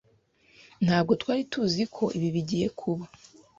Ntabwo 0.85 1.11
twari 1.21 1.41
tuzi 1.51 1.83
ko 1.95 2.03
ibi 2.17 2.29
bigiye 2.35 2.67
kuba. 2.79 3.03